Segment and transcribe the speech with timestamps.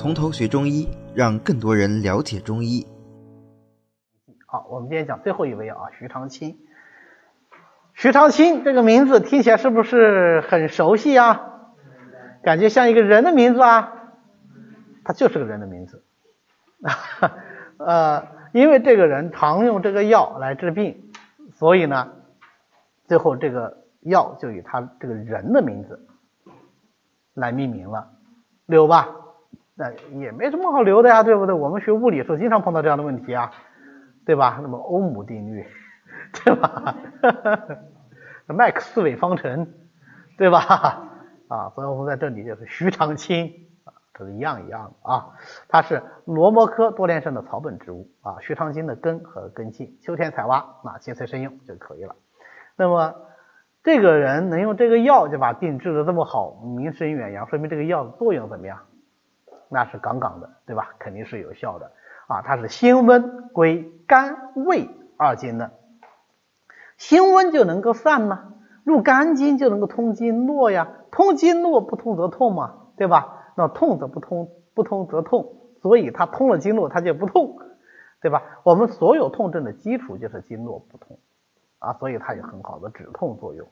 [0.00, 2.86] 从头学中医，让更多人了解中医。
[4.46, 6.58] 好，我们今天讲最后一位啊，徐长卿。
[7.92, 11.66] 徐长卿这个名字听起来是不是很熟悉啊？
[12.42, 13.92] 感觉像一个人的名字啊？
[15.04, 16.02] 他就是个人的名字。
[17.76, 21.12] 呃，因为这个人常用这个药来治病，
[21.52, 22.08] 所以呢，
[23.06, 26.08] 最后这个药就以他这个人的名字
[27.34, 28.12] 来命名了，
[28.64, 29.14] 留吧？
[29.80, 31.54] 那也没什么好留的呀，对不对？
[31.54, 33.50] 我们学物理时候经常碰到这样的问题啊，
[34.26, 34.58] 对吧？
[34.60, 35.66] 那么欧姆定律，
[36.44, 36.94] 对吧？
[38.46, 39.72] 麦克斯韦方程，
[40.36, 40.58] 对吧？
[41.48, 43.46] 啊，所以我们在这里就是徐长卿
[43.84, 45.30] 啊，这是一样一样的啊。
[45.66, 48.36] 它是罗摩科多年生的草本植物啊。
[48.42, 52.14] 徐长卿的根和根茎，秋天采挖，那切碎生用就可以了。
[52.76, 53.14] 那么
[53.82, 58.78] 这个人能用这个药就把病治的这么好，名声远扬，说明这个药的作用怎么样？
[59.70, 60.94] 那是杠杠的，对吧？
[60.98, 61.92] 肯定是有效的
[62.26, 62.42] 啊。
[62.42, 65.70] 它是辛温归肝胃二经的。
[66.98, 68.54] 辛温就能够散吗？
[68.84, 73.52] 入肝经就能够通经络呀，通经络不通则痛嘛，对吧？
[73.56, 77.58] 那痛则不通，不通则痛，所以它通了经络，它就不痛，
[78.20, 78.42] 对吧？
[78.64, 81.18] 我们所有痛症的基础就是经络不通
[81.78, 83.68] 啊，所以它有很好的止痛作用。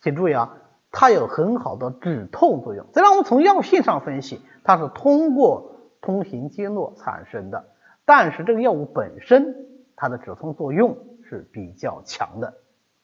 [0.00, 0.56] 请注意啊，
[0.90, 2.86] 它有很好的止痛作用。
[2.92, 7.64] 虽然我们从药性上分析，它是通过通行经络产生的，
[8.04, 9.54] 但是这个药物本身
[9.96, 10.96] 它的止痛作用。
[11.30, 12.54] 是比较强的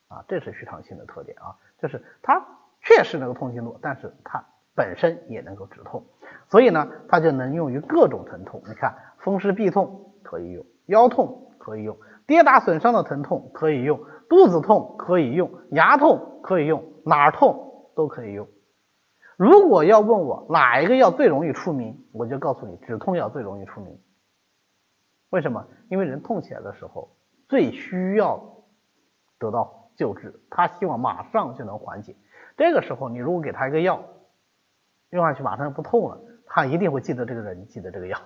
[0.08, 2.42] 啊，这是徐长卿的特点啊，就是它
[2.80, 4.42] 确实能够通经络，但是它
[4.74, 6.06] 本身也能够止痛，
[6.48, 8.62] 所以呢，它就能用于各种疼痛。
[8.66, 17.63] 你看，风湿痹痛可以用，腰痛可以用，跌打损伤的疼痛可以用，肚子痛可以用，牙痛可以用，哪儿痛
[17.94, 18.48] 都可以用。
[19.36, 23.98] 如果要问我哪一个药最容易出名，我就告诉你，止痛药最容易出名。
[25.30, 25.66] 为什么？
[25.88, 27.16] 因为人痛起来的时候。
[27.46, 28.64] 最需要
[29.38, 32.16] 得到救治，他希望马上就能缓解。
[32.56, 34.02] 这个时候，你如果给他一个药，
[35.10, 38.18] 用下去马上就不痛了，他一定会记得这个人，记得这个药，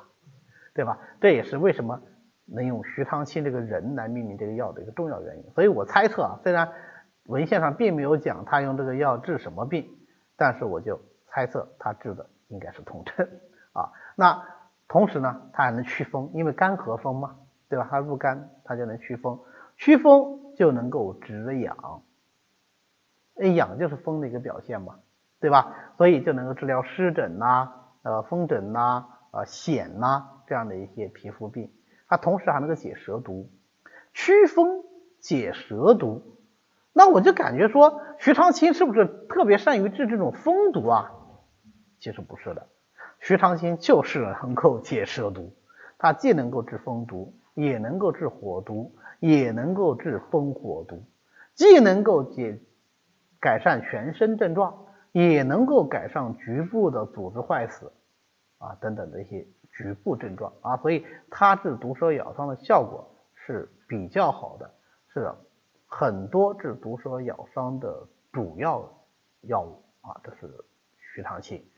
[0.73, 1.01] 对吧？
[1.21, 2.01] 这也是为什么
[2.47, 5.51] 能用徐长卿这个人来命名这个药的一个重要原因。
[5.51, 6.73] 所以我猜测啊，虽然
[7.29, 9.89] 文献上并没有讲他用这个药治什么病，
[10.37, 13.27] 但是我就猜测他治的应该是痛症
[13.73, 13.93] 啊。
[14.17, 14.45] 那
[14.89, 17.37] 同时呢，他还能祛风，因为肝和风嘛。
[17.71, 17.87] 对吧？
[17.91, 19.39] 它入肝，它就能祛风，
[19.77, 22.03] 祛风就能够止痒，
[23.55, 25.01] 痒就是风的一个表现嘛，
[25.39, 25.75] 对吧？
[25.99, 31.71] 所以就能够治疗湿疹呐、呃风疹呐、呃癣呐这样的一些皮肤病。
[32.09, 33.51] 它同时还能够解蛇毒，
[34.15, 34.83] 祛风
[35.21, 36.38] 解蛇毒。
[36.93, 41.11] 那我就感觉说，徐长卿是不是特别善于治这种风毒啊？
[41.99, 42.69] 其实不是的，
[43.21, 45.57] 徐长卿就是能够解蛇毒，
[45.99, 47.35] 它既能够治风毒。
[47.55, 51.03] 也能够治火毒，也能够治风火毒，
[51.55, 52.61] 既能够解
[53.41, 57.93] 改善全身症状，也能够改善局部的组织坏死
[58.59, 64.71] 啊等等的一些局部症状啊，所以它治毒蛇咬伤的效果是比较好的，
[65.13, 65.37] 是的
[65.89, 68.89] 很多治毒蛇咬伤的主要
[69.41, 70.65] 药物啊，这是
[70.97, 71.69] 徐长卿，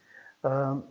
[0.42, 0.86] 嗯。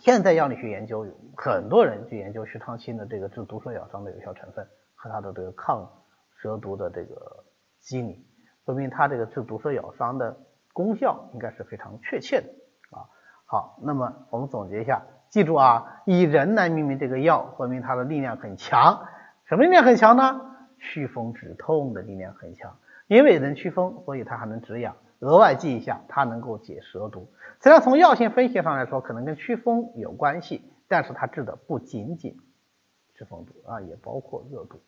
[0.00, 5.88] 现在药理学研究有很多人去研究徐长卿的这个治毒蛇咬伤的有效成分和它的这个抗
[6.36, 7.44] 蛇毒的这个
[7.78, 8.26] 机理，
[8.66, 10.36] 说明它这个治毒蛇咬伤的
[10.72, 12.48] 功效应该是非常确切的
[12.90, 13.06] 啊。
[13.44, 19.06] 好，那么我们总结一下，记住啊，以人来命名这个药，说明它的力量很强。
[19.44, 20.53] 什么力量很强呢？
[20.84, 24.96] 祛风止痛的力量很强，因为能祛风，所以它还能止痒。
[25.20, 27.32] 额外记一下，它能够解蛇毒。
[27.60, 32.36] 虽然从药性分析上来说，可能跟祛风有关系，但是它治的不仅仅
[33.16, 34.82] 是风毒啊，也包括热毒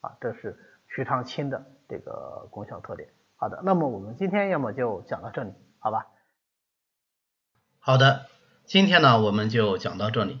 [0.00, 3.10] 啊，这是徐长卿的这个功效特点。
[3.36, 6.06] 好的，那么我们今天要么就讲到这里，好吧？
[7.78, 8.26] 好的，
[8.64, 10.40] 今天呢我们就讲到这里。